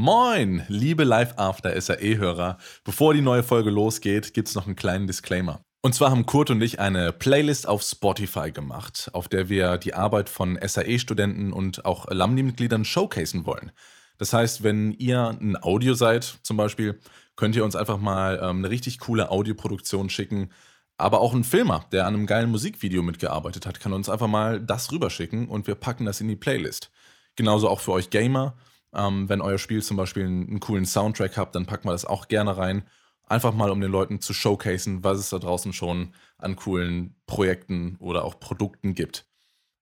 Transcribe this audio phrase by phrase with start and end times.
[0.00, 2.58] Moin, liebe Live After SAE-Hörer.
[2.84, 5.64] Bevor die neue Folge losgeht, gibt es noch einen kleinen Disclaimer.
[5.82, 9.94] Und zwar haben Kurt und ich eine Playlist auf Spotify gemacht, auf der wir die
[9.94, 13.72] Arbeit von SAE-Studenten und auch Alumni-Mitgliedern showcasen wollen.
[14.18, 17.00] Das heißt, wenn ihr ein Audio seid zum Beispiel,
[17.34, 20.52] könnt ihr uns einfach mal ähm, eine richtig coole Audioproduktion schicken.
[20.96, 24.60] Aber auch ein Filmer, der an einem geilen Musikvideo mitgearbeitet hat, kann uns einfach mal
[24.60, 26.88] das rüberschicken und wir packen das in die Playlist.
[27.34, 28.54] Genauso auch für euch Gamer.
[28.94, 32.04] Ähm, wenn euer Spiel zum Beispiel einen, einen coolen Soundtrack habt, dann packen wir das
[32.04, 32.84] auch gerne rein.
[33.26, 37.96] Einfach mal, um den Leuten zu showcasen, was es da draußen schon an coolen Projekten
[38.00, 39.26] oder auch Produkten gibt.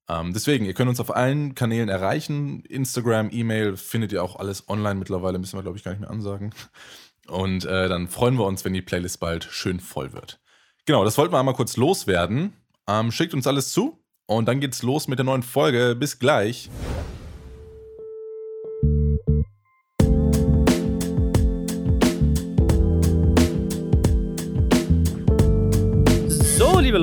[0.08, 2.60] Ähm, deswegen, ihr könnt uns auf allen Kanälen erreichen.
[2.64, 6.10] Instagram, E-Mail, findet ihr auch alles online mittlerweile, müssen wir, glaube ich, gar nicht mehr
[6.10, 6.52] ansagen.
[7.28, 10.40] Und äh, dann freuen wir uns, wenn die Playlist bald schön voll wird.
[10.84, 12.52] Genau, das wollten wir einmal kurz loswerden.
[12.88, 15.96] Ähm, schickt uns alles zu und dann geht's los mit der neuen Folge.
[15.96, 16.70] Bis gleich.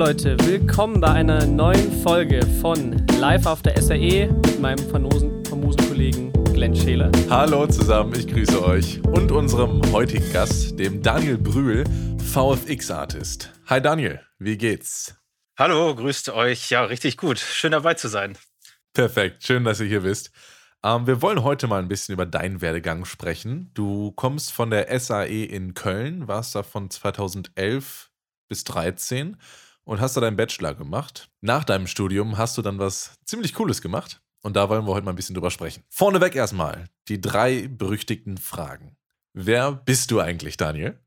[0.06, 5.88] Leute, willkommen bei einer neuen Folge von Live auf der SAE mit meinem famosen, famosen
[5.88, 7.10] Kollegen Glenn Scheler.
[7.30, 11.84] Hallo zusammen, ich grüße euch und unserem heutigen Gast, dem Daniel Brühl,
[12.18, 13.50] VFX-Artist.
[13.64, 15.16] Hi Daniel, wie geht's?
[15.58, 16.68] Hallo, grüßt euch.
[16.68, 17.38] Ja, richtig gut.
[17.38, 18.36] Schön dabei zu sein.
[18.92, 20.32] Perfekt, schön, dass ihr hier bist.
[20.84, 23.70] Ähm, wir wollen heute mal ein bisschen über deinen Werdegang sprechen.
[23.72, 28.10] Du kommst von der SAE in Köln, warst da von 2011
[28.50, 29.38] bis 13
[29.84, 31.30] und hast da deinen Bachelor gemacht.
[31.40, 35.04] Nach deinem Studium hast du dann was ziemlich Cooles gemacht und da wollen wir heute
[35.04, 35.84] mal ein bisschen drüber sprechen.
[35.88, 38.96] Vorneweg erstmal die drei berüchtigten Fragen.
[39.32, 40.98] Wer bist du eigentlich, Daniel?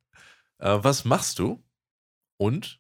[0.60, 1.64] Äh, was machst du?
[2.38, 2.80] Und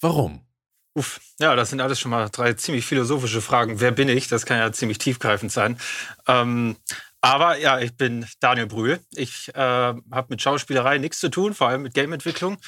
[0.00, 0.46] warum?
[0.94, 3.80] Uff, ja, das sind alles schon mal drei ziemlich philosophische Fragen.
[3.80, 4.28] Wer bin ich?
[4.28, 5.78] Das kann ja ziemlich tiefgreifend sein.
[6.26, 6.76] Ähm,
[7.22, 9.00] aber ja, ich bin Daniel Brühl.
[9.12, 12.58] Ich äh, habe mit Schauspielerei nichts zu tun, vor allem mit Gameentwicklung.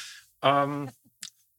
[0.40, 0.90] Ähm,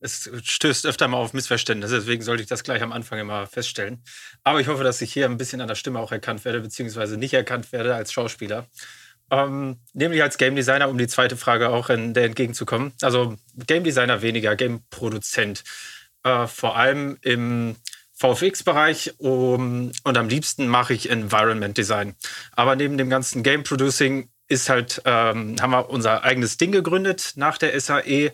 [0.05, 4.01] es stößt öfter mal auf Missverständnisse, deswegen sollte ich das gleich am Anfang immer feststellen.
[4.43, 7.17] Aber ich hoffe, dass ich hier ein bisschen an der Stimme auch erkannt werde, beziehungsweise
[7.17, 8.67] nicht erkannt werde als Schauspieler.
[9.31, 12.93] Ähm, nämlich als Game Designer, um die zweite Frage auch in der entgegenzukommen.
[13.01, 13.35] Also
[13.65, 15.63] Game Designer weniger, Game Produzent.
[16.23, 17.75] Äh, vor allem im
[18.13, 22.15] VFX-Bereich um, und am liebsten mache ich Environment Design.
[22.51, 27.33] Aber neben dem ganzen Game Producing ist halt, ähm, haben wir unser eigenes Ding gegründet
[27.35, 28.31] nach der SAE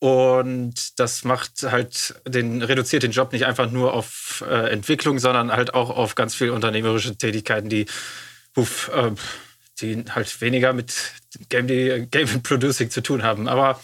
[0.00, 5.50] und das macht halt den, reduziert den Job nicht einfach nur auf äh, Entwicklung, sondern
[5.50, 7.86] halt auch auf ganz viele unternehmerische Tätigkeiten, die,
[8.54, 9.10] uff, äh,
[9.80, 10.94] die halt weniger mit
[11.48, 11.66] Game,
[12.10, 13.48] Game Producing zu tun haben.
[13.48, 13.80] Aber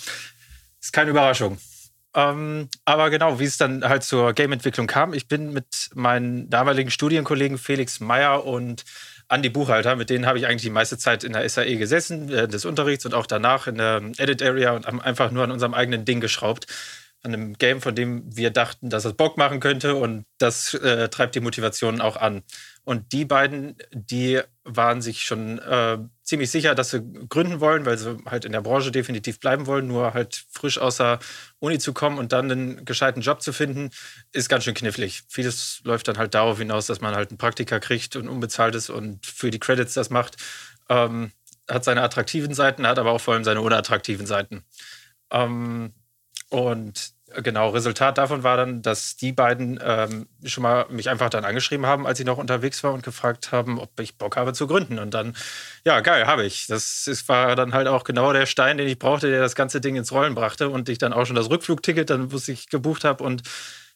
[0.81, 1.59] ist keine Überraschung.
[2.15, 6.91] Ähm, aber genau, wie es dann halt zur Game-Entwicklung kam, ich bin mit meinen damaligen
[6.91, 8.85] Studienkollegen Felix Meyer und
[9.29, 12.49] Andi Buchhalter, mit denen habe ich eigentlich die meiste Zeit in der SAE gesessen, äh,
[12.49, 15.75] des Unterrichts und auch danach in der Edit Area und haben einfach nur an unserem
[15.75, 16.67] eigenen Ding geschraubt.
[17.23, 21.09] An einem Game, von dem wir dachten, dass es Bock machen könnte und das äh,
[21.09, 22.43] treibt die Motivation auch an.
[22.85, 27.99] Und die beiden, die waren sich schon äh, ziemlich sicher, dass sie gründen wollen, weil
[27.99, 29.87] sie halt in der Branche definitiv bleiben wollen.
[29.87, 31.19] Nur halt frisch außer
[31.61, 33.91] Uni zu kommen und dann einen gescheiten Job zu finden,
[34.33, 35.23] ist ganz schön knifflig.
[35.29, 38.91] Vieles läuft dann halt darauf hinaus, dass man halt einen Praktiker kriegt und unbezahlt ist
[38.91, 40.37] und für die Credits das macht.
[40.89, 41.31] Ähm,
[41.69, 44.65] hat seine attraktiven Seiten, hat aber auch vor allem seine unattraktiven Seiten.
[45.31, 45.93] Ähm,
[46.51, 51.45] und genau, Resultat davon war dann, dass die beiden ähm, schon mal mich einfach dann
[51.45, 54.67] angeschrieben haben, als ich noch unterwegs war und gefragt haben, ob ich Bock habe zu
[54.67, 54.99] gründen.
[54.99, 55.35] Und dann,
[55.85, 56.67] ja, geil, habe ich.
[56.67, 59.81] Das ist, war dann halt auch genau der Stein, den ich brauchte, der das ganze
[59.81, 63.05] Ding ins Rollen brachte und ich dann auch schon das Rückflugticket, dann was ich gebucht
[63.05, 63.43] habe und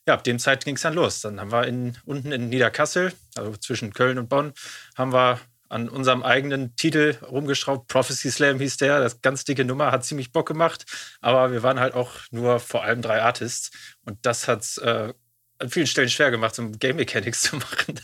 [0.07, 1.21] ja, ab dem Zeit ging es dann los.
[1.21, 4.55] Dann haben wir in, unten in Niederkassel, also zwischen Köln und Bonn,
[4.97, 5.39] haben wir
[5.69, 7.89] an unserem eigenen Titel rumgeschraubt.
[7.89, 9.01] Prophecy Slam hieß der.
[9.01, 10.85] Das ganz dicke Nummer hat ziemlich Bock gemacht.
[11.21, 13.71] Aber wir waren halt auch nur vor allem drei Artists.
[14.05, 15.13] Und das hat es äh,
[15.61, 18.01] an vielen Stellen schwer gemacht, um Game Mechanics zu machen.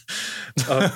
[0.68, 0.90] Ähm,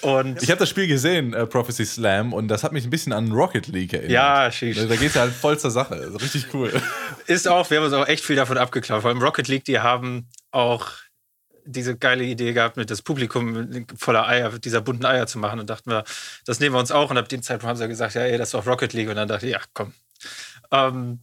[0.00, 3.12] und ich habe das Spiel gesehen, äh, Prophecy Slam, und das hat mich ein bisschen
[3.12, 4.12] an Rocket League erinnert.
[4.12, 4.76] Ja, schief.
[4.76, 5.94] Da geht es halt voll zur Sache.
[5.94, 6.72] Also richtig cool.
[7.26, 9.02] Ist auch, wir haben uns auch echt viel davon abgeklaut.
[9.02, 10.90] Vor allem Rocket League, die haben auch
[11.64, 15.60] diese geile Idee gehabt, mit das Publikum voller Eier, dieser bunten Eier zu machen.
[15.60, 16.04] Und dachten wir,
[16.44, 17.10] das nehmen wir uns auch.
[17.10, 19.08] Und ab dem Zeitpunkt haben sie gesagt, ja, ey, das ist doch Rocket League.
[19.08, 19.92] Und dann dachte ich, ja, komm.
[20.70, 21.20] Ähm,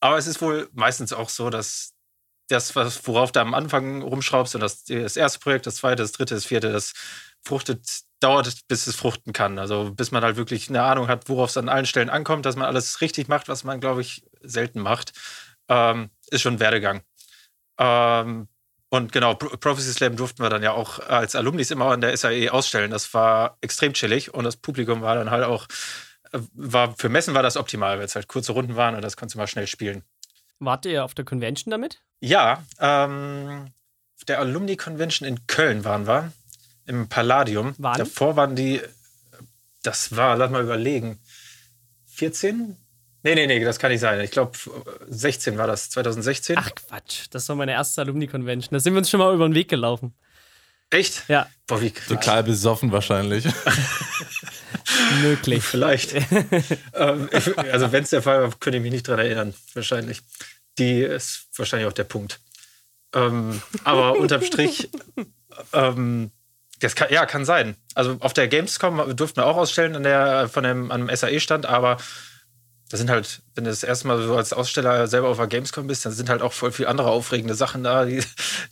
[0.00, 1.94] aber es ist wohl meistens auch so, dass
[2.48, 6.34] das, worauf du am Anfang rumschraubst, und das, das erste Projekt, das zweite, das dritte,
[6.34, 6.94] das vierte, das
[7.42, 9.58] fruchtet, dauert, bis es fruchten kann.
[9.58, 12.56] Also bis man halt wirklich eine Ahnung hat, worauf es an allen Stellen ankommt, dass
[12.56, 15.12] man alles richtig macht, was man, glaube ich, selten macht,
[15.68, 17.02] ähm, ist schon ein Werdegang.
[17.78, 18.48] Ähm,
[18.90, 22.52] und genau, Prophecy Slam durften wir dann ja auch als Alumnis immer an der SAE
[22.52, 22.90] ausstellen.
[22.90, 25.66] Das war extrem chillig und das Publikum war dann halt auch
[26.32, 29.34] war, für Messen war das optimal, weil es halt kurze Runden waren und das konntest
[29.34, 30.02] du mal schnell spielen.
[30.58, 32.02] Wart ihr auf der Convention damit?
[32.20, 33.72] Ja, ähm,
[34.16, 36.32] auf der Alumni Convention in Köln waren wir,
[36.86, 37.74] im Palladium.
[37.78, 37.98] Wann?
[37.98, 38.80] Davor waren die,
[39.82, 41.18] das war, lass mal überlegen,
[42.06, 42.76] 14?
[43.22, 44.20] Nee, nee, nee, das kann nicht sein.
[44.20, 44.52] Ich glaube,
[45.08, 46.56] 16 war das, 2016.
[46.58, 48.72] Ach Quatsch, das war meine erste Alumni-Convention.
[48.72, 50.14] Da sind wir uns schon mal über den Weg gelaufen.
[50.90, 51.28] Echt?
[51.28, 53.44] Ja, Boah, wie Total besoffen wahrscheinlich.
[55.22, 55.62] möglich.
[55.62, 56.14] Vielleicht.
[56.94, 60.22] ähm, ich, also, wenn es der Fall war, könnte ich mich nicht dran erinnern, wahrscheinlich.
[60.78, 62.40] Die ist wahrscheinlich auch der Punkt.
[63.14, 64.88] Ähm, aber unterm Strich,
[65.72, 66.30] ähm,
[66.78, 67.76] das kann, ja, kann sein.
[67.94, 71.66] Also auf der Gamescom durften wir auch ausstellen an der, von dem, an dem SAE-Stand,
[71.66, 71.98] aber
[72.90, 75.86] da sind halt, wenn du das erste Mal so als Aussteller selber auf der Gamescom
[75.86, 78.20] bist, dann sind halt auch voll viele andere aufregende Sachen da, die,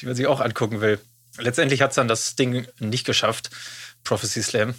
[0.00, 0.98] die man sich auch angucken will.
[1.38, 3.50] Letztendlich hat es dann das Ding nicht geschafft,
[4.02, 4.74] Prophecy Slam.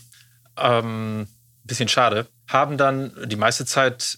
[0.58, 1.28] Ähm,
[1.64, 2.28] bisschen schade.
[2.50, 4.18] Haben dann die meiste Zeit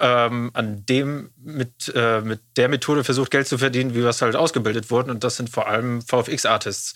[0.00, 4.22] ähm, an dem mit, äh, mit der Methode versucht, Geld zu verdienen, wie wir es
[4.22, 5.10] halt ausgebildet wurden.
[5.10, 6.94] Und das sind vor allem VFX-Artists.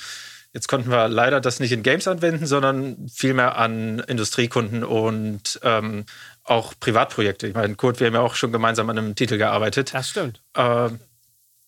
[0.55, 6.06] Jetzt konnten wir leider das nicht in Games anwenden, sondern vielmehr an Industriekunden und ähm,
[6.46, 7.46] auch Privatprojekte.
[7.48, 9.93] Ich meine, Kurt, wir haben ja auch schon gemeinsam an einem Titel gearbeitet.
[9.94, 10.43] Das stimmt.
[10.56, 11.00] Ähm,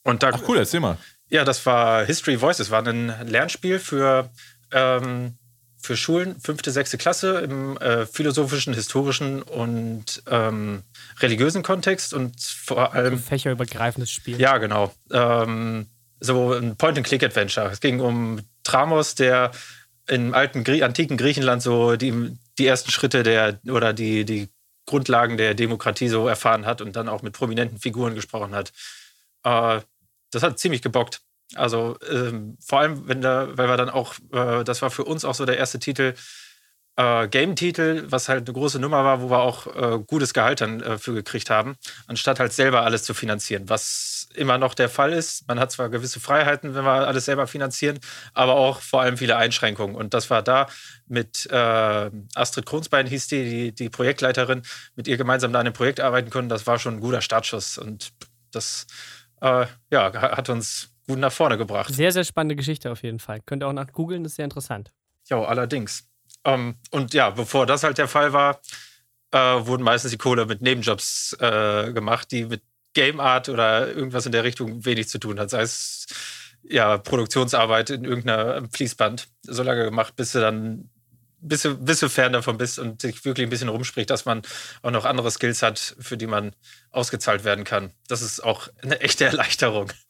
[0.05, 0.97] und da, Ach cool, erzähl mal.
[1.29, 4.31] ja, das war History Voices, war ein Lernspiel für,
[4.73, 5.35] ähm,
[5.81, 10.83] für Schulen, fünfte, sechste Klasse im äh, philosophischen, historischen und ähm,
[11.21, 14.41] religiösen Kontext und vor allem Fächerübergreifendes Spiel.
[14.41, 14.93] ja, genau.
[15.13, 15.87] Ähm,
[16.21, 17.71] so ein Point-and-Click-Adventure.
[17.71, 19.53] Es ging um Tramos, der
[20.09, 24.49] im alten Grie antiken Griechenland so die, die ersten Schritte der oder die, die
[24.89, 28.73] Grundlagen der Demokratie so erfahren hat und dann auch mit prominenten Figuren gesprochen hat.
[29.45, 29.81] Äh,
[30.33, 31.21] das hat ziemlich gebockt.
[31.55, 35.25] Also ähm, vor allem, wenn da, weil wir dann auch, äh, das war für uns
[35.25, 36.15] auch so der erste Titel,
[36.97, 40.81] äh, Game-Titel, was halt eine große Nummer war, wo wir auch äh, gutes Gehalt dann
[40.81, 41.77] äh, für gekriegt haben,
[42.07, 45.47] anstatt halt selber alles zu finanzieren, was immer noch der Fall ist.
[45.49, 47.99] Man hat zwar gewisse Freiheiten, wenn wir alles selber finanzieren,
[48.35, 49.97] aber auch vor allem viele Einschränkungen.
[49.97, 50.69] Und das war da
[51.07, 54.63] mit äh, Astrid Kronsbein, hieß die, die, die Projektleiterin,
[54.97, 56.49] mit ihr gemeinsam da an dem Projekt arbeiten konnten.
[56.49, 58.13] Das war schon ein guter Startschuss und
[58.53, 58.87] das
[59.41, 61.93] äh, ja, hat uns gut nach vorne gebracht.
[61.93, 63.41] Sehr, sehr spannende Geschichte auf jeden Fall.
[63.45, 64.93] Könnt ihr auch nach googeln, das ist sehr interessant.
[65.29, 66.09] Ja, allerdings.
[66.45, 68.61] Ähm, und ja, bevor das halt der Fall war,
[69.31, 72.63] äh, wurden meistens die Kohle mit Nebenjobs äh, gemacht, die mit
[72.95, 75.51] Game Art oder irgendwas in der Richtung wenig zu tun hat.
[75.51, 76.07] Sei es
[76.63, 79.29] ja Produktionsarbeit in irgendeiner Fließband.
[79.43, 80.91] So lange gemacht, bis du dann
[81.41, 84.43] bis du, bis du fern davon bist und sich wirklich ein bisschen rumspricht, dass man
[84.83, 86.55] auch noch andere Skills hat, für die man
[86.91, 87.93] ausgezahlt werden kann.
[88.09, 89.93] Das ist auch eine echte Erleichterung.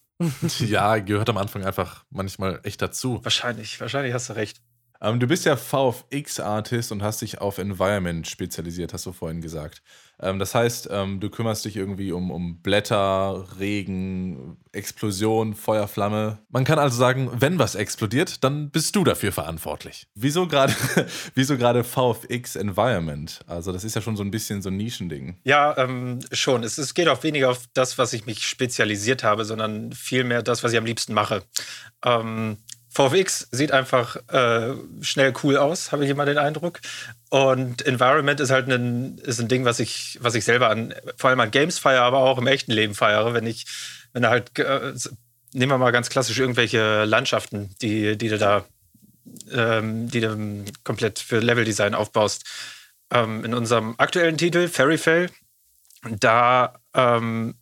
[0.58, 3.20] Ja, gehört am Anfang einfach manchmal echt dazu.
[3.22, 4.60] Wahrscheinlich, wahrscheinlich hast du recht.
[5.00, 9.82] Ähm, du bist ja VFX-Artist und hast dich auf Environment spezialisiert, hast du vorhin gesagt.
[10.20, 16.38] Ähm, das heißt, ähm, du kümmerst dich irgendwie um, um Blätter, Regen, Explosion, Feuer, Flamme.
[16.48, 20.08] Man kann also sagen, wenn was explodiert, dann bist du dafür verantwortlich.
[20.14, 20.74] Wieso gerade
[21.34, 23.40] wieso VFX Environment?
[23.46, 25.36] Also das ist ja schon so ein bisschen so ein Nischending.
[25.44, 26.64] Ja, ähm, schon.
[26.64, 30.64] Es, es geht auch weniger auf das, was ich mich spezialisiert habe, sondern vielmehr das,
[30.64, 31.44] was ich am liebsten mache.
[32.98, 36.80] VFX sieht einfach äh, schnell cool aus, habe ich immer den Eindruck.
[37.30, 41.30] Und Environment ist halt ein, ist ein Ding, was ich, was ich selber an, vor
[41.30, 43.34] allem an Games feiere, aber auch im echten Leben feiere.
[43.34, 43.66] Wenn ich,
[44.12, 44.92] wenn du halt, äh,
[45.52, 48.64] nehmen wir mal ganz klassisch irgendwelche Landschaften, die, die du da,
[49.52, 52.46] ähm, die du komplett für Leveldesign aufbaust.
[53.12, 55.30] Ähm, in unserem aktuellen Titel, Fairy Fail,
[56.18, 57.54] da ähm,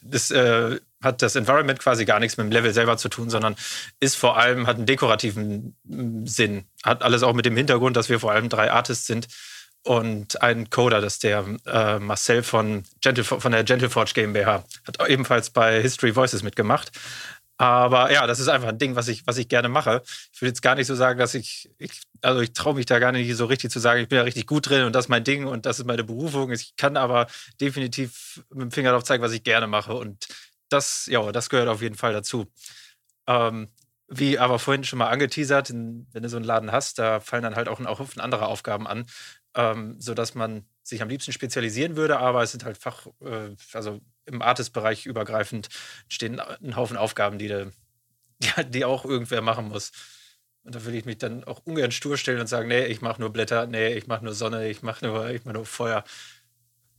[0.00, 3.56] das, äh, hat das Environment quasi gar nichts mit dem Level selber zu tun, sondern
[4.00, 6.64] ist vor allem, hat einen dekorativen mm, Sinn.
[6.82, 9.28] Hat alles auch mit dem Hintergrund, dass wir vor allem drei Artists sind
[9.84, 14.64] und ein Coder, das ist der äh, Marcel von, Gentle, von der Gentleforge GmbH.
[14.86, 16.92] Hat ebenfalls bei History Voices mitgemacht.
[17.58, 20.02] Aber ja, das ist einfach ein Ding, was ich, was ich gerne mache.
[20.32, 22.98] Ich will jetzt gar nicht so sagen, dass ich, ich also ich traue mich da
[22.98, 25.08] gar nicht so richtig zu sagen, ich bin da richtig gut drin und das ist
[25.08, 26.50] mein Ding und das ist meine Berufung.
[26.50, 27.26] Ich kann aber
[27.60, 29.94] definitiv mit dem Finger darauf zeigen, was ich gerne mache.
[29.94, 30.26] Und
[30.72, 32.46] das, ja, das gehört auf jeden Fall dazu.
[33.26, 33.68] Ähm,
[34.08, 37.56] wie aber vorhin schon mal angeteasert, wenn du so einen Laden hast, da fallen dann
[37.56, 39.06] halt auch ein Haufen anderer Aufgaben an,
[39.54, 44.00] ähm, sodass man sich am liebsten spezialisieren würde, aber es sind halt Fach, äh, also
[44.26, 45.68] im Artist-Bereich übergreifend
[46.08, 47.70] stehen ein Haufen Aufgaben, die, de,
[48.68, 49.92] die auch irgendwer machen muss.
[50.64, 53.20] Und da würde ich mich dann auch ungern stur stellen und sagen, nee, ich mache
[53.20, 56.04] nur Blätter, nee, ich mache nur Sonne, ich mache nur, mach nur Feuer.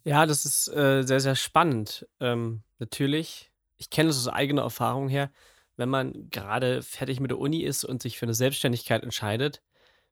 [0.04, 2.08] Ja, das ist äh, sehr, sehr spannend.
[2.20, 3.53] Ähm, natürlich,
[3.84, 5.30] ich kenne das aus eigener Erfahrung her,
[5.76, 9.62] wenn man gerade fertig mit der Uni ist und sich für eine Selbstständigkeit entscheidet,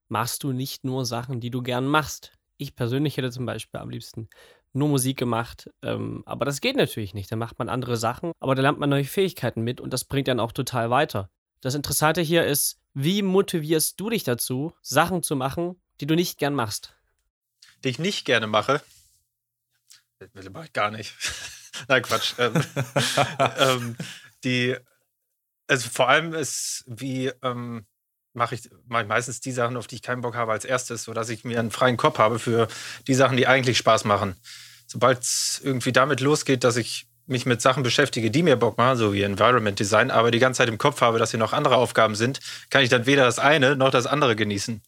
[0.10, 2.34] machst du nicht nur Sachen, die du gern machst.
[2.58, 4.28] Ich persönlich hätte zum Beispiel am liebsten
[4.74, 5.70] nur Musik gemacht.
[5.84, 7.32] Ähm, aber das geht natürlich nicht.
[7.32, 10.28] Da macht man andere Sachen, aber da lernt man neue Fähigkeiten mit und das bringt
[10.28, 11.30] dann auch total weiter.
[11.62, 16.40] Das Interessante hier ist, wie motivierst du dich dazu, Sachen zu machen, die du nicht
[16.40, 16.94] gern machst?
[17.86, 18.82] Die ich nicht gerne mache.
[20.20, 21.16] Das mache ich gar nicht.
[21.88, 22.34] Nein, Quatsch.
[22.38, 22.54] ähm,
[23.58, 23.96] ähm,
[24.44, 24.76] die,
[25.68, 27.86] also vor allem ist, wie ähm,
[28.34, 31.04] mache ich, mach ich meistens die Sachen, auf die ich keinen Bock habe, als erstes,
[31.04, 32.68] sodass ich mir einen freien Kopf habe für
[33.08, 34.36] die Sachen, die eigentlich Spaß machen.
[34.88, 38.98] Sobald es irgendwie damit losgeht, dass ich mich mit Sachen beschäftige, die mir Bock machen,
[38.98, 41.78] so wie Environment Design, aber die ganze Zeit im Kopf habe, dass hier noch andere
[41.78, 44.82] Aufgaben sind, kann ich dann weder das eine noch das andere genießen.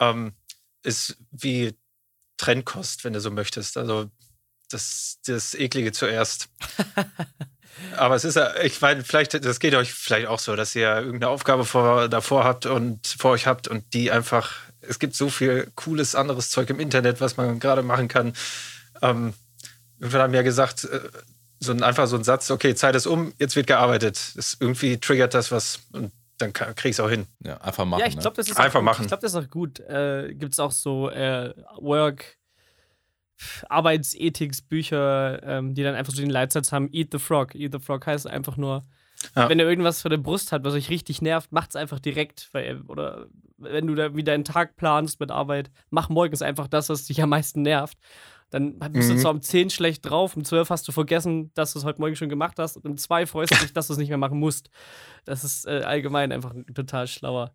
[0.00, 0.34] Ähm,
[0.82, 1.74] ist wie
[2.36, 3.76] Trennkost, wenn du so möchtest.
[3.76, 4.10] Also
[4.70, 6.48] das, das Eklige zuerst.
[7.96, 10.94] aber es ist ja, ich meine, vielleicht, das geht euch vielleicht auch so, dass ihr
[10.96, 15.28] irgendeine Aufgabe vor, davor habt und vor euch habt und die einfach, es gibt so
[15.28, 18.34] viel cooles anderes Zeug im Internet, was man gerade machen kann.
[19.02, 19.34] Ähm,
[19.98, 21.00] irgendwann haben wir ja gesagt, äh,
[21.58, 24.32] so ein, einfach so ein Satz, okay, Zeit ist um, jetzt wird gearbeitet.
[24.36, 27.26] Das irgendwie triggert das was und dann krieg ich es auch hin.
[27.42, 28.00] Ja, einfach machen.
[28.00, 28.84] Ja, ich glaube, das ist einfach gut.
[28.84, 29.02] machen.
[29.02, 29.80] Ich glaube, das ist auch gut.
[29.80, 32.36] Äh, Gibt es auch so äh, Work,
[33.68, 37.54] Arbeitsethiksbücher, ähm, die dann einfach so den Leitsatz haben: Eat the Frog.
[37.54, 38.84] Eat the Frog heißt einfach nur,
[39.34, 39.48] ja.
[39.48, 42.48] wenn er irgendwas vor der Brust hat, was euch richtig nervt, macht es einfach direkt.
[42.52, 43.26] Weil, oder
[43.58, 47.22] wenn du da wieder einen Tag planst mit Arbeit, mach morgens einfach das, was dich
[47.22, 47.98] am meisten nervt.
[48.50, 49.16] Dann bist mhm.
[49.16, 52.00] du zwar um 10 schlecht drauf, um 12 hast du vergessen, dass du es heute
[52.00, 54.18] Morgen schon gemacht hast und um 2 freust du dich, dass du es nicht mehr
[54.18, 54.70] machen musst.
[55.24, 57.52] Das ist äh, allgemein einfach ein total schlauer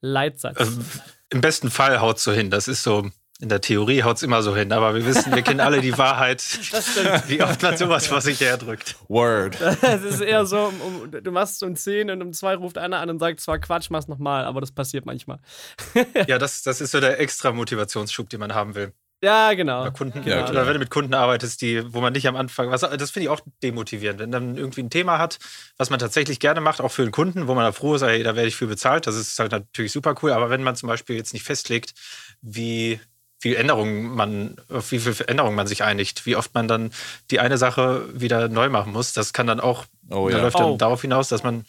[0.00, 0.58] Leitsatz.
[0.58, 0.82] Also,
[1.30, 2.50] Im besten Fall haut es so hin.
[2.50, 5.42] Das ist so, in der Theorie haut es immer so hin, aber wir wissen, wir
[5.42, 6.42] kennen alle die Wahrheit,
[7.28, 8.96] wie oft man sowas vor sich herdrückt.
[9.08, 9.56] Word.
[9.82, 12.78] Es ist eher so, um, um, du machst es um 10 und um 2 ruft
[12.78, 15.38] einer an und sagt zwar Quatsch, mach's nochmal, aber das passiert manchmal.
[16.26, 18.92] ja, das, das ist so der extra Motivationsschub, den man haben will.
[19.22, 19.82] Ja, genau.
[19.82, 20.48] Oder, Kunden, genau.
[20.48, 23.24] oder wenn du mit Kunden arbeitest, die, wo man nicht am Anfang, was, das finde
[23.24, 25.38] ich auch demotivierend, wenn dann irgendwie ein Thema hat,
[25.76, 28.22] was man tatsächlich gerne macht, auch für den Kunden, wo man da froh ist, ey,
[28.22, 30.88] da werde ich für bezahlt, das ist halt natürlich super cool, aber wenn man zum
[30.88, 31.94] Beispiel jetzt nicht festlegt,
[32.42, 33.00] wie
[33.38, 36.90] viel Änderungen man, auf wie viel Änderungen man sich einigt, wie oft man dann
[37.30, 40.38] die eine Sache wieder neu machen muss, das kann dann auch, oh, ja.
[40.38, 40.76] läuft dann oh.
[40.76, 41.64] darauf hinaus, dass man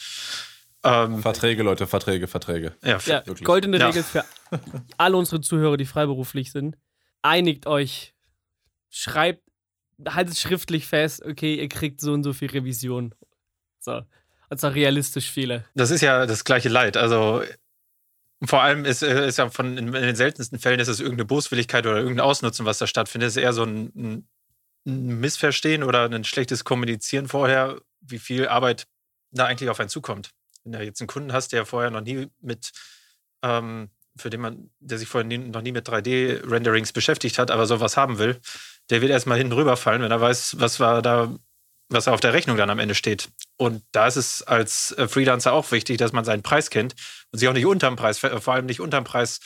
[0.84, 2.74] ähm, Verträge, Leute, Verträge, Verträge.
[2.84, 4.26] Ja, ja goldene Regel für
[4.98, 6.76] alle unsere Zuhörer, die freiberuflich sind
[7.22, 8.14] einigt euch,
[8.90, 9.44] schreibt,
[10.08, 13.14] haltet schriftlich fest, okay, ihr kriegt so und so viel Revision.
[13.80, 14.02] So.
[14.56, 15.66] Zwar realistisch viele.
[15.76, 16.98] Das ist ja das gleiche Leid.
[16.98, 17.44] Also
[18.44, 21.86] vor allem ist, äh, ist ja von in, den seltensten Fällen ist es irgendeine Boswilligkeit
[21.86, 23.30] oder irgendein Ausnutzen, was da stattfindet.
[23.30, 24.26] Es ist eher so ein,
[24.86, 28.88] ein Missverstehen oder ein schlechtes Kommunizieren vorher, wie viel Arbeit
[29.32, 30.32] da eigentlich auf einen zukommt.
[30.64, 32.72] Wenn du jetzt einen Kunden hast, der vorher noch nie mit
[33.42, 37.66] ähm, für den man, der sich vorher nie, noch nie mit 3D-Renderings beschäftigt hat, aber
[37.66, 38.40] sowas haben will,
[38.90, 41.36] der wird erstmal hinten rüberfallen, wenn er weiß, was war da,
[41.90, 43.30] was auf der Rechnung dann am Ende steht.
[43.58, 46.96] Und da ist es als äh, Freelancer auch wichtig, dass man seinen Preis kennt
[47.32, 49.40] und sich auch nicht unterm Preis, vor allem nicht unterm Preis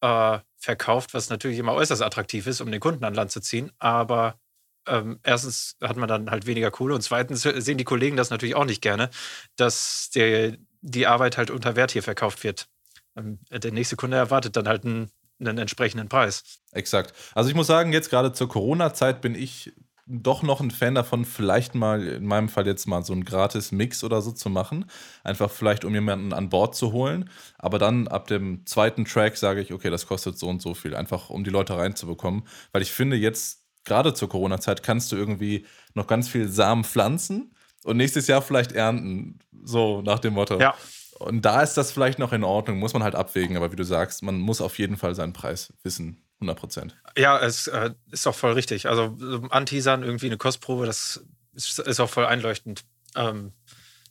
[0.00, 3.70] äh, verkauft, was natürlich immer äußerst attraktiv ist, um den Kunden an Land zu ziehen.
[3.78, 4.38] Aber
[4.86, 8.54] ähm, erstens hat man dann halt weniger Kohle und zweitens sehen die Kollegen das natürlich
[8.54, 9.10] auch nicht gerne,
[9.56, 12.68] dass der, die Arbeit halt unter Wert hier verkauft wird.
[13.16, 16.42] Ähm, der nächste Kunde erwartet dann halt einen, einen entsprechenden Preis.
[16.72, 17.14] Exakt.
[17.34, 19.72] Also ich muss sagen, jetzt gerade zur Corona-Zeit bin ich
[20.06, 23.70] doch noch ein Fan davon, vielleicht mal, in meinem Fall jetzt mal so einen gratis
[23.70, 24.86] Mix oder so zu machen.
[25.22, 27.30] Einfach vielleicht, um jemanden an Bord zu holen.
[27.58, 30.96] Aber dann ab dem zweiten Track sage ich, okay, das kostet so und so viel.
[30.96, 32.42] Einfach, um die Leute reinzubekommen.
[32.72, 37.54] Weil ich finde, jetzt, gerade zur Corona-Zeit, kannst du irgendwie noch ganz viel Samen pflanzen
[37.84, 39.38] und nächstes Jahr vielleicht ernten.
[39.62, 40.58] So nach dem Motto.
[40.58, 40.74] Ja.
[41.20, 43.56] Und da ist das vielleicht noch in Ordnung, muss man halt abwägen.
[43.56, 46.24] Aber wie du sagst, man muss auf jeden Fall seinen Preis wissen.
[46.42, 46.96] 100 Prozent.
[47.16, 48.88] Ja, es äh, ist auch voll richtig.
[48.88, 49.16] Also
[49.50, 52.84] anteasern, irgendwie eine Kostprobe, das ist, ist auch voll einleuchtend.
[53.16, 53.52] Ähm,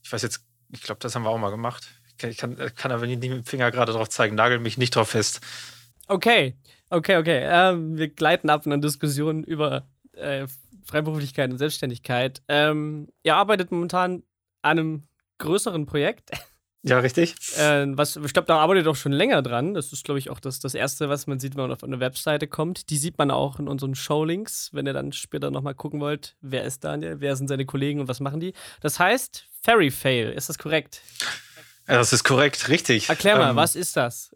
[0.04, 1.88] ich weiß jetzt, ich glaube, das haben wir auch mal gemacht.
[2.24, 5.10] Ich kann, kann aber nicht mit dem Finger gerade drauf zeigen, nagel mich nicht drauf
[5.10, 5.42] fest.
[6.08, 6.56] Okay,
[6.90, 7.42] okay, okay.
[7.44, 10.48] Ähm, wir gleiten ab in eine Diskussion über äh,
[10.86, 12.42] Freiberuflichkeit und Selbstständigkeit.
[12.48, 14.24] Ähm, ihr arbeitet momentan
[14.62, 15.04] an einem
[15.40, 16.32] größeren Projekt.
[16.84, 17.36] Ja, richtig.
[17.58, 19.76] Äh, was, ich glaube, da arbeitet auch schon länger dran.
[19.76, 22.00] Das ist, glaube ich, auch das, das Erste, was man sieht, wenn man auf eine
[22.00, 22.90] Webseite kommt.
[22.90, 26.64] Die sieht man auch in unseren Showlinks, wenn ihr dann später nochmal gucken wollt, wer
[26.64, 28.54] ist Daniel, wer sind seine Kollegen und was machen die.
[28.82, 31.02] Das heißt Fairy Fail, ist das korrekt?
[31.88, 33.10] Ja, das ist korrekt, richtig.
[33.10, 34.36] Erklär mal, ähm, was ist das?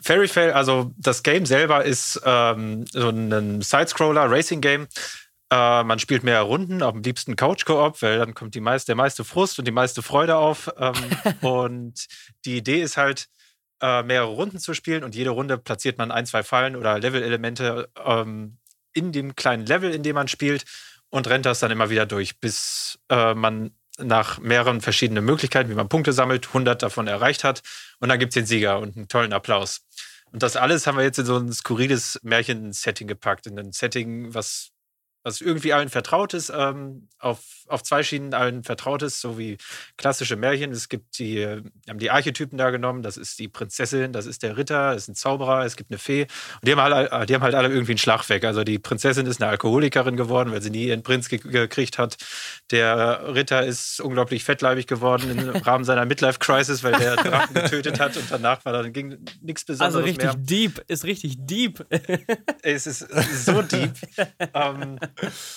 [0.00, 4.86] Fairy Fail, also das Game selber ist ähm, so ein Sidescroller, Racing-Game.
[5.50, 9.24] Äh, man spielt mehr Runden, am liebsten Couch-Koop, weil dann kommt die meist, der meiste
[9.24, 10.70] Frust und die meiste Freude auf.
[10.78, 10.94] Ähm,
[11.40, 12.06] und
[12.44, 13.28] die Idee ist halt,
[13.80, 17.88] äh, mehrere Runden zu spielen und jede Runde platziert man ein, zwei Fallen oder Level-Elemente
[18.04, 18.58] ähm,
[18.92, 20.64] in dem kleinen Level, in dem man spielt
[21.10, 25.74] und rennt das dann immer wieder durch, bis äh, man nach mehreren verschiedenen Möglichkeiten, wie
[25.74, 27.62] man Punkte sammelt, 100 davon erreicht hat.
[28.00, 29.86] Und dann gibt es den Sieger und einen tollen Applaus.
[30.30, 33.46] Und das alles haben wir jetzt in so ein skurriles Märchen-Setting gepackt.
[33.46, 34.70] In ein Setting, was
[35.28, 39.58] was irgendwie allen vertraut ist, ähm, auf, auf zwei Schienen allen vertraut ist, so wie
[39.96, 40.72] klassische Märchen.
[40.72, 41.44] Es gibt die,
[41.88, 45.08] haben die Archetypen da genommen, das ist die Prinzessin, das ist der Ritter, das ist
[45.08, 46.22] ein Zauberer, es gibt eine Fee.
[46.22, 48.44] Und die haben, alle, die haben halt alle irgendwie einen Schlag weg.
[48.44, 52.16] Also die Prinzessin ist eine Alkoholikerin geworden, weil sie nie ihren Prinz ge gekriegt hat.
[52.70, 58.16] Der Ritter ist unglaublich fettleibig geworden im Rahmen seiner Midlife-Crisis, weil der Drachen getötet hat
[58.16, 60.34] und danach war dann ging nichts Besonderes Also richtig mehr.
[60.36, 61.84] deep, ist richtig deep.
[62.62, 63.06] es ist
[63.44, 63.92] so deep.
[64.54, 64.98] ähm,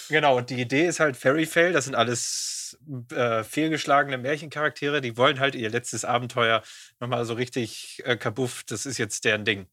[0.10, 2.80] genau, und die Idee ist halt Fairy Fail, das sind alles
[3.12, 6.64] äh, fehlgeschlagene Märchencharaktere, die wollen halt ihr letztes Abenteuer
[7.00, 9.68] nochmal so richtig äh, kabuff, das ist jetzt deren Ding,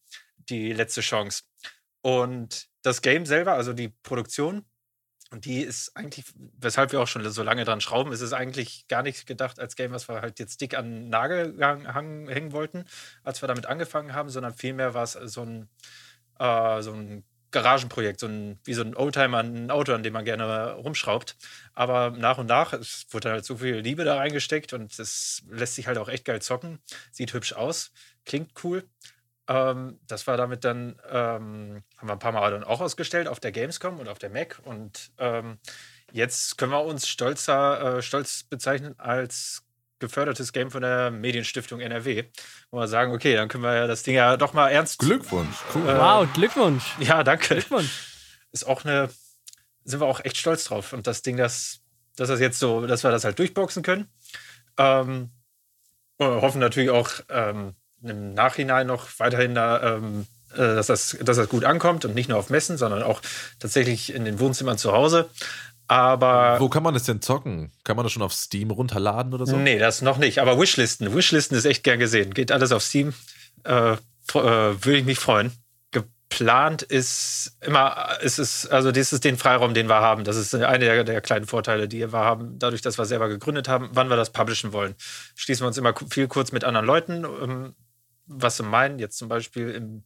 [0.49, 1.45] die letzte Chance.
[2.03, 4.65] Und das Game selber, also die Produktion,
[5.31, 6.25] und die ist eigentlich,
[6.59, 9.77] weshalb wir auch schon so lange dran schrauben, ist es eigentlich gar nicht gedacht als
[9.77, 12.85] Game, was wir halt jetzt dick an den Nagel hängen wollten,
[13.25, 15.69] als wir damit angefangen haben, sondern vielmehr war es so ein,
[16.39, 20.25] äh, so ein Garagenprojekt, so ein, wie so ein Oldtimer, ein Auto, an dem man
[20.25, 21.37] gerne rumschraubt.
[21.75, 25.75] Aber nach und nach, es wurde halt so viel Liebe da reingesteckt und es lässt
[25.75, 26.79] sich halt auch echt geil zocken.
[27.11, 27.93] Sieht hübsch aus,
[28.25, 28.85] klingt cool.
[29.49, 33.41] Ähm, das war damit dann, ähm, haben wir ein paar Mal dann auch ausgestellt auf
[33.41, 34.61] der Gamescom und auf der Mac.
[34.65, 35.59] Und ähm,
[36.13, 39.65] jetzt können wir uns stolzer, äh, stolz bezeichnen als
[39.99, 42.25] gefördertes Game von der Medienstiftung NRW.
[42.71, 44.99] Wo wir sagen, okay, dann können wir ja das Ding ja doch mal ernst.
[44.99, 45.89] Glückwunsch, cool.
[45.89, 46.95] Äh, wow, Glückwunsch.
[47.01, 47.55] Ja, danke.
[47.55, 47.91] Glückwunsch.
[48.53, 49.11] Ist auch eine,
[49.85, 50.93] sind wir auch echt stolz drauf.
[50.93, 51.81] Und das Ding, das,
[52.17, 54.09] dass das jetzt so, dass wir das halt durchboxen können.
[54.77, 55.31] Ähm,
[56.19, 61.49] hoffen natürlich auch ähm, im Nachhinein noch weiterhin da, ähm, äh, dass, das, dass das
[61.49, 63.21] gut ankommt und nicht nur auf Messen, sondern auch
[63.59, 65.29] tatsächlich in den Wohnzimmern zu Hause.
[65.89, 66.61] Aber.
[66.61, 67.73] Wo kann man das denn zocken?
[67.83, 69.57] Kann man das schon auf Steam runterladen oder so?
[69.57, 70.39] Nee, das noch nicht.
[70.39, 71.15] Aber Wishlisten.
[71.15, 72.35] Wishlisten ist echt gern gesehen.
[72.35, 73.15] Geht alles auf Steam.
[73.65, 73.97] Äh, äh,
[74.35, 75.51] Würde ich mich freuen.
[75.91, 80.25] Geplant ist immer, ist es, also das ist den Freiraum, den wir haben.
[80.25, 83.67] Das ist einer der, der, kleinen Vorteile, die wir haben, dadurch, dass wir selber gegründet
[83.67, 84.95] haben, wann wir das publishen wollen.
[85.35, 87.75] Schließen wir uns immer viel kurz mit anderen Leuten, ähm,
[88.27, 88.99] was sie meinen.
[88.99, 90.03] Jetzt zum Beispiel im,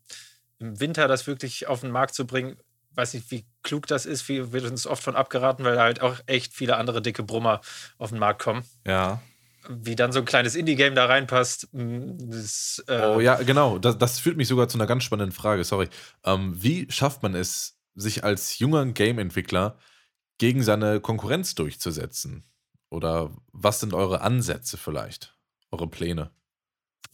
[0.61, 2.57] im Winter das wirklich auf den Markt zu bringen,
[2.95, 6.17] weiß nicht, wie klug das ist, wie wird uns oft von abgeraten, weil halt auch
[6.27, 7.61] echt viele andere dicke Brummer
[7.99, 8.65] auf den Markt kommen.
[8.87, 9.23] Ja.
[9.69, 11.69] Wie dann so ein kleines Indie-Game da reinpasst.
[11.73, 13.79] Mm, das, äh oh ja, genau.
[13.79, 15.63] Das, das, führt mich sogar zu einer ganz spannenden Frage.
[15.63, 15.89] Sorry.
[16.25, 19.79] Ähm, wie schafft man es, sich als junger Game-Entwickler
[20.39, 22.45] gegen seine Konkurrenz durchzusetzen?
[22.91, 25.37] Oder was sind eure Ansätze vielleicht?
[25.71, 26.31] Eure Pläne?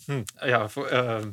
[0.07, 1.27] Hm, ja, äh,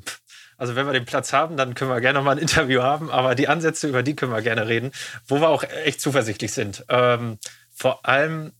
[0.57, 3.09] also wenn wir den Platz haben, dann können wir gerne noch mal ein Interview haben,
[3.09, 4.91] aber die Ansätze, über die können wir gerne reden,
[5.27, 6.85] wo wir auch echt zuversichtlich sind.
[6.89, 7.37] Ähm,
[7.73, 8.51] vor allem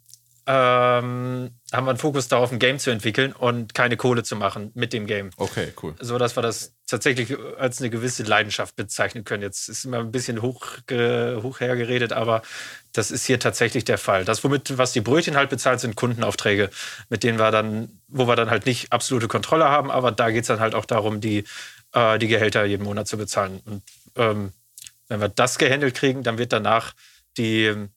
[0.47, 4.71] ähm, haben wir einen Fokus darauf, ein Game zu entwickeln und keine Kohle zu machen
[4.75, 5.31] mit dem Game.
[5.38, 5.95] Okay, cool.
[5.99, 9.41] So dass wir das tatsächlich als eine gewisse Leidenschaft bezeichnen können.
[9.41, 12.43] Jetzt ist immer ein bisschen hoch, hoch hergeredet, aber
[12.93, 14.23] das ist hier tatsächlich der Fall.
[14.23, 16.69] Das, womit, was die Brötchen halt bezahlt, sind Kundenaufträge,
[17.10, 20.41] mit denen wir dann, wo wir dann halt nicht absolute Kontrolle haben, aber da geht
[20.41, 21.45] es dann halt auch darum, die,
[21.95, 23.62] äh, die Gehälter jeden Monat zu bezahlen.
[23.65, 23.84] Und
[24.15, 24.51] ähm,
[25.08, 26.93] wenn wir das gehandelt kriegen, dann wird danach
[27.38, 27.88] die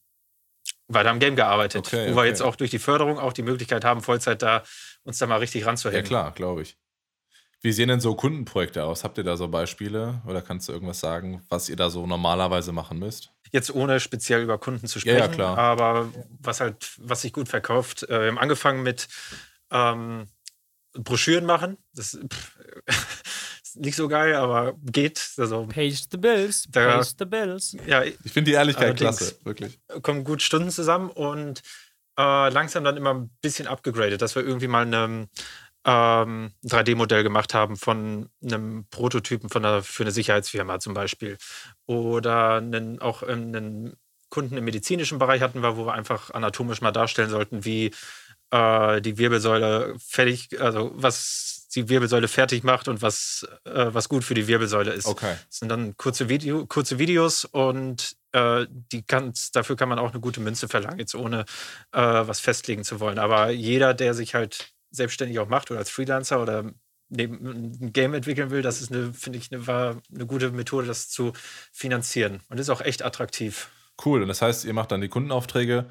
[0.87, 2.15] weiter am Game gearbeitet, okay, wo okay.
[2.15, 4.63] wir jetzt auch durch die Förderung auch die Möglichkeit haben, Vollzeit da
[5.03, 6.03] uns da mal richtig ranzuhängen.
[6.03, 6.77] Ja klar, glaube ich.
[7.61, 9.03] Wie sehen denn so Kundenprojekte aus?
[9.03, 12.71] Habt ihr da so Beispiele oder kannst du irgendwas sagen, was ihr da so normalerweise
[12.71, 13.31] machen müsst?
[13.51, 15.57] Jetzt ohne speziell über Kunden zu sprechen, ja, ja, klar.
[15.57, 16.09] aber
[16.39, 18.03] was halt, was sich gut verkauft.
[18.03, 19.09] Äh, wir haben angefangen mit
[19.71, 20.27] ähm,
[20.93, 21.77] Broschüren machen.
[21.93, 22.59] Das pff,
[23.75, 25.31] nicht so geil, aber geht.
[25.37, 27.75] Also, Page the bills, da, page the bills.
[27.85, 29.79] Ja, ich finde die Ehrlichkeit klasse, wirklich.
[30.01, 31.61] Kommen gut Stunden zusammen und
[32.17, 35.29] äh, langsam dann immer ein bisschen abgegradet, dass wir irgendwie mal eine,
[35.85, 41.37] ähm, ein 3D-Modell gemacht haben von einem Prototypen von einer, für eine Sicherheitsfirma zum Beispiel.
[41.85, 43.95] Oder einen, auch einen
[44.29, 47.91] Kunden im medizinischen Bereich hatten wir, wo wir einfach anatomisch mal darstellen sollten, wie
[48.51, 54.23] äh, die Wirbelsäule fertig, also was die Wirbelsäule fertig macht und was, äh, was gut
[54.23, 55.05] für die Wirbelsäule ist.
[55.05, 55.35] Okay.
[55.47, 60.11] Das sind dann kurze, Video, kurze Videos und äh, die kann's, dafür kann man auch
[60.11, 61.41] eine gute Münze verlangen, jetzt ohne
[61.91, 63.19] äh, was festlegen zu wollen.
[63.19, 66.71] Aber jeder, der sich halt selbstständig auch macht oder als Freelancer oder
[67.09, 70.87] neben ein Game entwickeln will, das ist eine, finde ich, eine, war eine gute Methode,
[70.87, 71.33] das zu
[71.71, 72.41] finanzieren.
[72.49, 73.69] Und ist auch echt attraktiv.
[74.03, 74.21] Cool.
[74.21, 75.89] Und das heißt, ihr macht dann die Kundenaufträge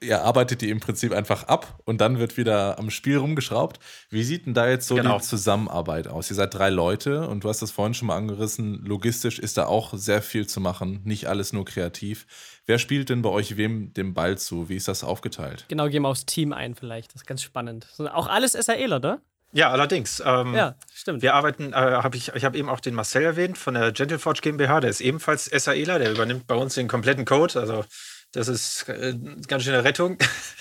[0.00, 3.80] ihr arbeitet die im Prinzip einfach ab und dann wird wieder am Spiel rumgeschraubt.
[4.08, 5.18] Wie sieht denn da jetzt so genau.
[5.18, 6.30] die Zusammenarbeit aus?
[6.30, 8.84] Ihr seid drei Leute und du hast das vorhin schon mal angerissen.
[8.84, 12.26] Logistisch ist da auch sehr viel zu machen, nicht alles nur kreativ.
[12.66, 14.68] Wer spielt denn bei euch wem den Ball zu?
[14.68, 15.64] Wie ist das aufgeteilt?
[15.68, 17.14] Genau, gehen wir aufs Team ein vielleicht.
[17.14, 17.88] Das ist ganz spannend.
[17.98, 19.20] Auch alles SAEler, oder?
[19.52, 20.22] Ja, allerdings.
[20.24, 21.22] Ähm, ja, stimmt.
[21.22, 24.40] Wir arbeiten, äh, hab ich, ich habe eben auch den Marcel erwähnt von der Gentleforge
[24.42, 27.58] GmbH, der ist ebenfalls SAEler, der übernimmt bei uns den kompletten Code.
[27.58, 27.84] Also
[28.32, 29.16] das ist äh,
[29.46, 30.18] ganz schöne Rettung.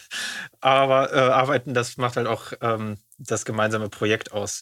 [0.62, 4.62] Aber äh, arbeiten, das macht halt auch ähm, das gemeinsame Projekt aus.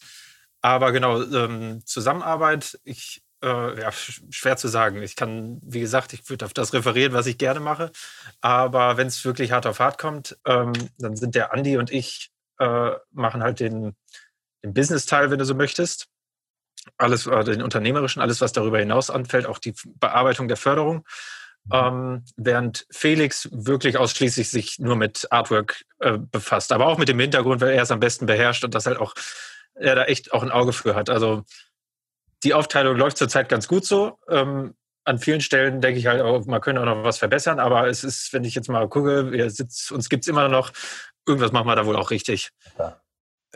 [0.60, 5.02] Aber genau, ähm, Zusammenarbeit, ich, äh, ja, schwer zu sagen.
[5.02, 7.90] Ich kann, wie gesagt, ich würde auf das referieren, was ich gerne mache.
[8.40, 12.30] Aber wenn es wirklich hart auf hart kommt, ähm, dann sind der Andi und ich
[12.58, 13.96] äh, machen halt den,
[14.62, 16.08] den Business-Teil, wenn du so möchtest.
[16.96, 21.04] Alles, äh, den unternehmerischen, alles, was darüber hinaus anfällt, auch die Bearbeitung der Förderung.
[21.72, 27.18] Ähm, während Felix wirklich ausschließlich sich nur mit Artwork äh, befasst, aber auch mit dem
[27.18, 29.14] Hintergrund, weil er es am besten beherrscht und das halt auch,
[29.74, 31.10] er da echt auch ein Auge für hat.
[31.10, 31.44] Also
[32.42, 34.18] die Aufteilung läuft zurzeit ganz gut so.
[34.28, 37.88] Ähm, an vielen Stellen denke ich halt auch, man könnte auch noch was verbessern, aber
[37.88, 40.72] es ist, wenn ich jetzt mal gucke, wir sitzt, uns gibt es immer noch,
[41.26, 42.50] irgendwas machen wir da wohl auch richtig.
[42.78, 43.00] Ja.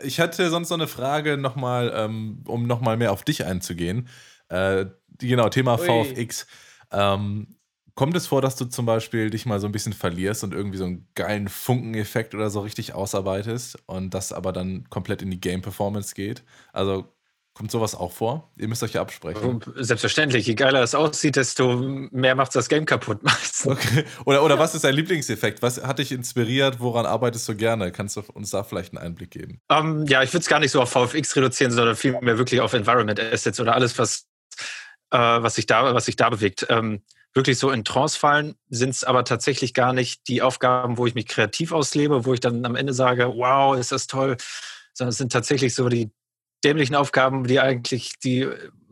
[0.01, 4.09] Ich hatte sonst noch eine Frage nochmal, ähm, um nochmal mehr auf dich einzugehen.
[4.49, 4.87] Äh,
[5.19, 5.85] genau, Thema Ui.
[5.85, 6.47] VFX.
[6.91, 7.55] Ähm,
[7.95, 10.77] kommt es vor, dass du zum Beispiel dich mal so ein bisschen verlierst und irgendwie
[10.77, 15.39] so einen geilen Funkeneffekt oder so richtig ausarbeitest und das aber dann komplett in die
[15.39, 16.43] Game-Performance geht?
[16.71, 17.13] Also
[17.53, 18.51] Kommt sowas auch vor?
[18.57, 19.61] Ihr müsst euch ja absprechen.
[19.75, 20.47] Selbstverständlich.
[20.47, 21.75] Je geiler es aussieht, desto
[22.11, 23.71] mehr macht das Game kaputt meistens.
[23.71, 24.05] Okay.
[24.25, 25.61] Oder, oder was ist dein Lieblingseffekt?
[25.61, 26.79] Was hat dich inspiriert?
[26.79, 27.91] Woran arbeitest du gerne?
[27.91, 29.61] Kannst du uns da vielleicht einen Einblick geben?
[29.67, 32.59] Um, ähm, ja, ich würde es gar nicht so auf VFX reduzieren, sondern vielmehr wirklich
[32.59, 34.25] auf Environment Assets oder alles, was,
[35.11, 36.65] äh, was, sich, da, was sich da bewegt.
[36.69, 37.03] Ähm,
[37.33, 41.15] wirklich so in Trance fallen sind es aber tatsächlich gar nicht die Aufgaben, wo ich
[41.15, 44.37] mich kreativ auslebe, wo ich dann am Ende sage, wow, ist das toll,
[44.93, 46.11] sondern es sind tatsächlich so die
[46.63, 48.47] dämlichen Aufgaben, die eigentlich, die,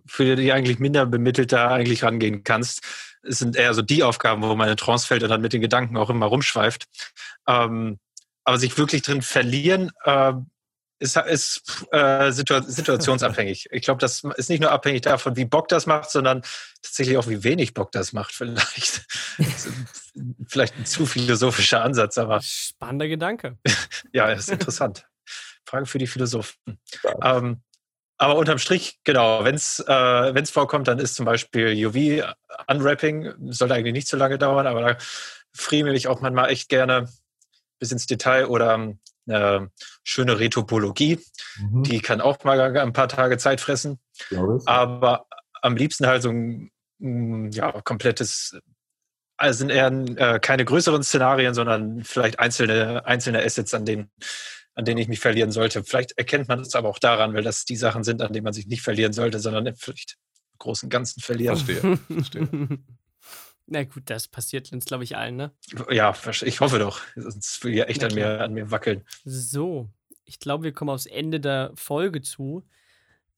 [0.06, 2.82] für die eigentlich minder bemittelt da eigentlich rangehen kannst.
[3.24, 5.62] Es sind eher so die Aufgaben, wo man in Trance fällt und dann mit den
[5.62, 6.86] Gedanken auch immer rumschweift.
[7.48, 8.00] Ähm,
[8.44, 10.34] aber sich wirklich drin verlieren, äh,
[11.02, 13.68] ist, ist äh, situationsabhängig.
[13.72, 16.44] Ich glaube, das ist nicht nur abhängig davon, wie Bock das macht, sondern
[16.82, 19.06] tatsächlich auch, wie wenig Bock das macht, vielleicht.
[20.48, 22.42] vielleicht ein zu philosophischer Ansatz, aber.
[22.42, 23.58] Spannender Gedanke.
[24.14, 25.08] ja, ist interessant.
[25.66, 26.80] Frage für die Philosophen.
[27.24, 27.62] Ähm,
[28.18, 33.94] aber unterm Strich, genau, wenn es äh, vorkommt, dann ist zum Beispiel UV-Unwrapping, sollte eigentlich
[33.94, 34.98] nicht so lange dauern, aber da
[35.54, 37.10] friemel ich auch manchmal echt gerne
[37.80, 38.94] bis ins Detail oder
[39.32, 39.70] eine ähm,
[40.04, 41.20] schöne Retopologie.
[41.58, 41.84] Mhm.
[41.84, 44.00] Die kann auch mal ein paar Tage Zeit fressen.
[44.66, 45.28] Aber
[45.62, 46.72] am liebsten halt so ein
[47.52, 48.58] ja, komplettes,
[49.38, 54.12] also sind eher äh, keine größeren Szenarien, sondern vielleicht einzelne, einzelne Assets, an denen
[54.74, 55.84] an denen ich mich verlieren sollte.
[55.84, 58.54] Vielleicht erkennt man es aber auch daran, weil das die Sachen sind, an denen man
[58.54, 60.18] sich nicht verlieren sollte, sondern vielleicht
[60.54, 61.58] im großen und Ganzen verlieren.
[61.58, 61.98] Verstehe.
[62.08, 62.48] Verstehe.
[63.72, 65.52] Na gut, das passiert uns, glaube ich, allen, ne?
[65.90, 67.00] Ja, ich hoffe doch.
[67.16, 69.06] Sonst will ja echt an mir, an mir wackeln.
[69.24, 69.88] So,
[70.26, 72.68] ich glaube, wir kommen aufs Ende der Folge zu.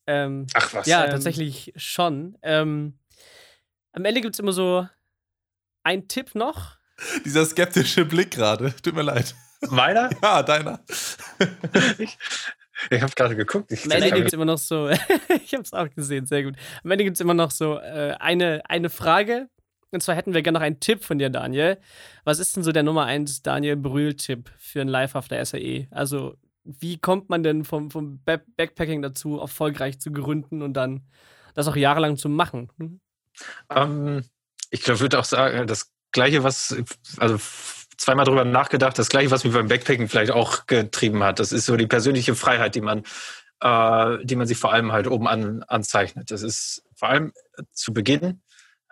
[0.08, 0.88] Ähm, Ach was?
[0.88, 2.36] Ja, ähm, tatsächlich schon.
[2.42, 2.98] Ähm,
[3.92, 4.88] am Ende gibt es immer so
[5.84, 6.78] einen Tipp noch.
[7.24, 8.74] Dieser skeptische Blick gerade.
[8.82, 9.36] Tut mir leid.
[9.70, 10.10] Meiner?
[10.24, 10.84] Ja, deiner.
[12.00, 12.18] ich
[12.90, 13.72] ich habe gerade geguckt.
[13.72, 14.90] Ich Am Ende gibt es immer noch so,
[15.44, 16.56] ich habe es auch gesehen, sehr gut.
[16.84, 19.50] Am Ende gibt es immer noch so äh, eine, eine Frage.
[19.94, 21.78] Und zwar hätten wir gerne noch einen Tipp von dir, Daniel.
[22.24, 25.88] Was ist denn so der Nummer 1 Daniel Brühl-Tipp für ein Live auf der SAE?
[25.92, 31.02] Also, wie kommt man denn vom, vom Backpacking dazu, erfolgreich zu gründen und dann
[31.54, 32.72] das auch jahrelang zu machen?
[32.80, 33.02] Hm?
[33.70, 34.24] Ähm,
[34.72, 36.76] ich glaube, ich würde auch sagen, das Gleiche, was,
[37.18, 37.38] also
[37.98, 38.98] zweimal drüber nachgedacht.
[38.98, 41.40] Das gleiche, was mich beim Backpacken vielleicht auch getrieben hat.
[41.40, 43.04] Das ist so die persönliche Freiheit, die man,
[43.60, 46.32] äh, die man sich vor allem halt oben an, anzeichnet.
[46.32, 47.32] Das ist vor allem
[47.74, 48.42] zu Beginn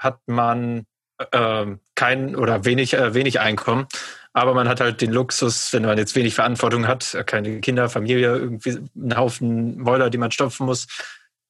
[0.01, 0.85] hat man
[1.31, 3.87] äh, kein oder wenig, äh, wenig Einkommen.
[4.33, 8.35] Aber man hat halt den Luxus, wenn man jetzt wenig Verantwortung hat, keine Kinder, Familie,
[8.35, 10.87] irgendwie einen Haufen Mäuler, die man stopfen muss,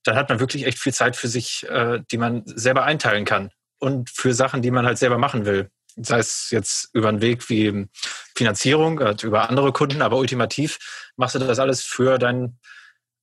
[0.03, 3.51] dann hat man wirklich echt viel Zeit für sich, äh, die man selber einteilen kann.
[3.79, 7.49] Und für Sachen, die man halt selber machen will sei es jetzt über einen Weg
[7.49, 7.87] wie
[8.35, 10.77] Finanzierung, äh, über andere Kunden, aber ultimativ
[11.17, 12.59] machst du das alles für deinen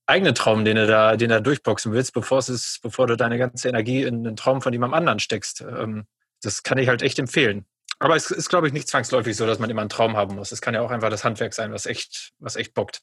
[0.09, 3.39] eigenen Traum, den du da, den du durchboxen willst, bevor es ist, bevor du deine
[3.39, 5.61] ganze Energie in einen Traum von jemandem anderen steckst.
[5.61, 6.07] Ähm,
[6.43, 7.67] das kann ich halt echt empfehlen.
[7.99, 10.53] Aber es ist, glaube ich, nicht zwangsläufig so, dass man immer einen Traum haben muss.
[10.53, 13.01] Es kann ja auch einfach das Handwerk sein, was echt, was echt bockt.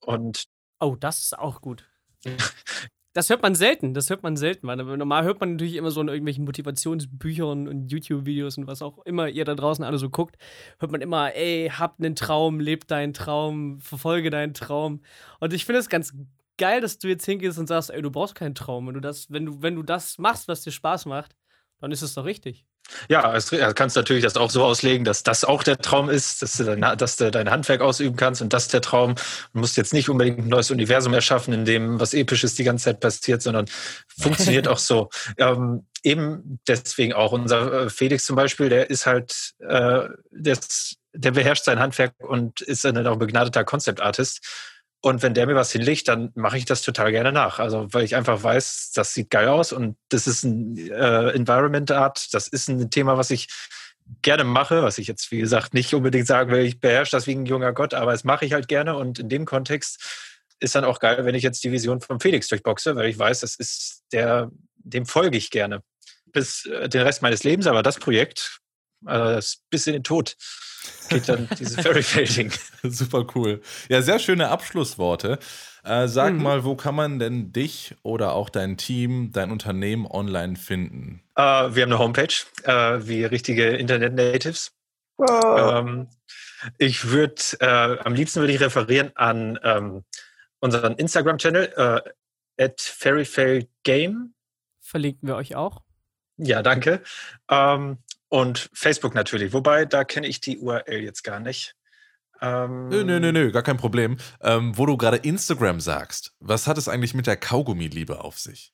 [0.00, 0.44] Und
[0.78, 1.84] oh, das ist auch gut.
[3.12, 6.00] Das hört man selten, das hört man selten, weil normal hört man natürlich immer so
[6.00, 10.36] in irgendwelchen Motivationsbüchern und YouTube-Videos und was auch immer ihr da draußen alle so guckt,
[10.78, 15.00] hört man immer, ey, hab einen Traum, leb deinen Traum, verfolge deinen Traum.
[15.40, 16.14] Und ich finde es ganz
[16.56, 18.86] geil, dass du jetzt hingehst und sagst, ey, du brauchst keinen Traum.
[18.86, 21.34] Wenn du das, wenn du, wenn du das machst, was dir Spaß macht,
[21.80, 22.66] dann ist es doch richtig.
[23.08, 26.56] Ja, du kannst natürlich das auch so auslegen, dass das auch der Traum ist, dass
[26.56, 29.14] du, dein, dass du dein Handwerk ausüben kannst und das ist der Traum.
[29.52, 32.86] Du musst jetzt nicht unbedingt ein neues Universum erschaffen, in dem was Episches die ganze
[32.86, 33.66] Zeit passiert, sondern
[34.18, 35.08] funktioniert auch so.
[35.38, 40.96] Ähm, eben deswegen auch unser äh, Felix zum Beispiel, der ist halt, äh, der, ist,
[41.12, 44.44] der beherrscht sein Handwerk und ist dann auch ein begnadeter Concept Artist.
[45.02, 47.58] Und wenn der mir was hinlegt, dann mache ich das total gerne nach.
[47.58, 51.90] Also weil ich einfach weiß, das sieht geil aus und das ist ein äh, Environment
[51.90, 53.48] Art, das ist ein Thema, was ich
[54.22, 57.34] gerne mache, was ich jetzt, wie gesagt, nicht unbedingt sagen will, ich beherrsche das wie
[57.34, 60.02] ein junger Gott, aber es mache ich halt gerne und in dem Kontext
[60.58, 63.40] ist dann auch geil, wenn ich jetzt die Vision von Felix durchboxe, weil ich weiß,
[63.40, 65.82] das ist der, dem folge ich gerne.
[66.26, 68.60] Bis äh, den Rest meines Lebens, aber das Projekt,
[69.06, 70.36] äh, bis in den Tod
[71.08, 72.52] geht dann dieses Fairy Fading.
[72.82, 73.60] Super cool.
[73.88, 75.38] Ja, sehr schöne Abschlussworte.
[75.82, 76.42] Äh, sag mhm.
[76.42, 81.22] mal, wo kann man denn dich oder auch dein Team, dein Unternehmen online finden?
[81.38, 82.34] Uh, wir haben eine Homepage,
[82.66, 84.72] uh, wie richtige Internet-Natives.
[85.16, 85.80] Wow.
[85.80, 86.08] Ähm,
[86.78, 90.04] ich würde, äh, am liebsten würde ich referieren an ähm,
[90.60, 94.30] unseren Instagram-Channel, äh, at fairyfailgame.
[94.80, 95.82] Verlinken wir euch auch.
[96.36, 97.02] Ja, danke.
[97.50, 97.98] Ähm,
[98.30, 101.76] und Facebook natürlich, wobei da kenne ich die URL jetzt gar nicht.
[102.40, 104.16] Ähm, nö, nö, nö, nö, gar kein Problem.
[104.40, 108.72] Ähm, wo du gerade Instagram sagst, was hat es eigentlich mit der Kaugummi-Liebe auf sich?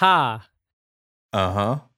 [0.00, 0.44] Ha.
[1.30, 1.90] Aha.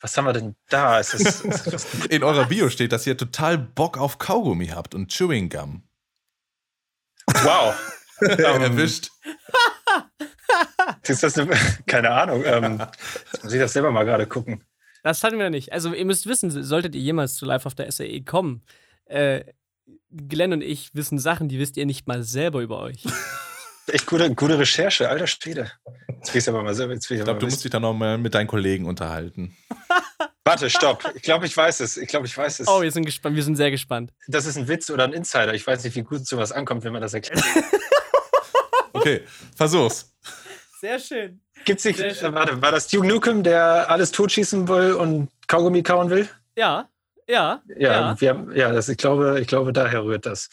[0.00, 1.00] Was haben wir denn da?
[1.00, 4.94] Ist das, ist das In eurer Bio steht, dass ihr total Bock auf Kaugummi habt
[4.94, 5.88] und Chewing Gum.
[7.26, 7.74] Wow.
[8.20, 9.10] Erwischt.
[11.02, 12.42] ist das eine, keine Ahnung.
[12.44, 12.82] Ähm,
[13.42, 14.62] muss ich das selber mal gerade gucken.
[15.04, 15.70] Das hatten wir nicht.
[15.70, 18.62] Also, ihr müsst wissen, solltet ihr jemals zu Live auf der SAE kommen,
[19.04, 19.44] äh,
[20.10, 23.04] Glenn und ich wissen Sachen, die wisst ihr nicht mal selber über euch.
[23.86, 25.70] Echt gute, gute Recherche, alter Schwede.
[26.08, 26.94] Jetzt will ich aber mal selber.
[26.94, 29.54] Jetzt ich glaube, du musst dich dann noch mal mit deinen Kollegen unterhalten.
[30.44, 31.04] Warte, stopp.
[31.14, 31.98] Ich glaube, ich weiß es.
[31.98, 32.68] Ich glaube, ich weiß es.
[32.68, 33.36] Oh, wir sind gespannt.
[33.36, 34.10] Wir sind sehr gespannt.
[34.26, 35.52] Das ist ein Witz oder ein Insider.
[35.52, 37.44] Ich weiß nicht, wie gut sowas ankommt, wenn man das erklärt.
[38.94, 39.20] okay,
[39.54, 40.14] versuch's.
[40.84, 41.40] Sehr schön.
[41.64, 46.28] Gibt's nicht, warte, war das Duke Nukem, der alles totschießen will und Kaugummi kauen will?
[46.58, 46.90] Ja,
[47.26, 47.62] ja.
[47.78, 48.20] Ja, ja.
[48.20, 50.50] Wir haben, ja das, ich, glaube, ich glaube, daher rührt das.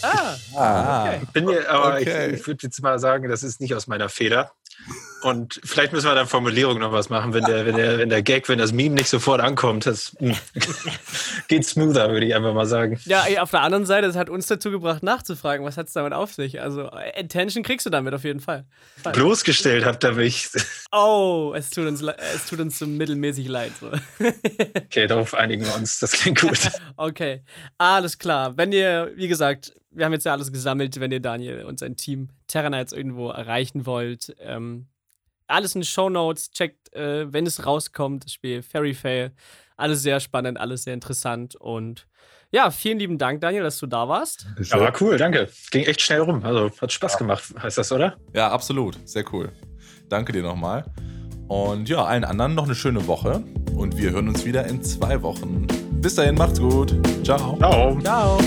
[0.00, 1.20] Ah, ah okay.
[1.34, 2.28] Bin mir, aber okay.
[2.28, 4.52] ich, ich würde jetzt mal sagen, das ist nicht aus meiner Feder.
[5.22, 8.22] Und vielleicht müssen wir da Formulierung noch was machen, wenn der, wenn der, wenn der
[8.22, 9.86] Gag, wenn das Meme nicht sofort ankommt.
[9.86, 10.34] Das hm,
[11.48, 12.98] geht smoother, würde ich einfach mal sagen.
[13.04, 16.12] Ja, auf der anderen Seite, es hat uns dazu gebracht, nachzufragen, was hat es damit
[16.12, 16.60] auf sich?
[16.60, 18.66] Also, Attention kriegst du damit auf jeden Fall.
[19.02, 19.12] Fall.
[19.12, 20.48] Bloßgestellt habt ihr mich.
[20.92, 23.72] Oh, es tut uns, es tut uns so mittelmäßig leid.
[23.80, 23.90] So.
[24.86, 25.98] Okay, darauf einigen wir uns.
[25.98, 26.58] Das klingt gut.
[26.96, 27.42] Okay,
[27.76, 28.56] alles klar.
[28.56, 31.96] Wenn ihr, wie gesagt, wir haben jetzt ja alles gesammelt, wenn ihr Daniel und sein
[31.96, 34.34] Team Terra Knights irgendwo erreichen wollt.
[34.40, 34.86] Ähm,
[35.46, 36.50] alles in den Show Notes.
[36.50, 39.32] Checkt, äh, wenn es rauskommt, das Spiel Fairy Fail.
[39.76, 41.54] Alles sehr spannend, alles sehr interessant.
[41.56, 42.06] Und
[42.50, 44.46] ja, vielen lieben Dank, Daniel, dass du da warst.
[44.62, 45.48] Ja, war cool, danke.
[45.70, 46.42] Ging echt schnell rum.
[46.44, 47.18] Also hat Spaß ja.
[47.18, 48.16] gemacht, heißt das, oder?
[48.34, 48.96] Ja, absolut.
[49.06, 49.52] Sehr cool.
[50.08, 50.84] Danke dir nochmal.
[51.48, 53.42] Und ja, allen anderen noch eine schöne Woche.
[53.74, 55.66] Und wir hören uns wieder in zwei Wochen.
[56.00, 56.94] Bis dahin, macht's gut.
[57.24, 57.56] Ciao.
[57.58, 58.00] Ciao.
[58.00, 58.38] Ciao.